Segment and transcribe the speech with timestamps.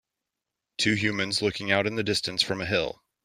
[0.79, 3.03] Two humans looking out in the distance from a hill.